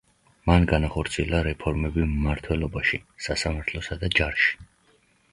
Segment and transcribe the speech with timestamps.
[0.51, 4.57] მან განახორციელა რეფორმები მმართველობაში, სასამართლოსა და ჯარში.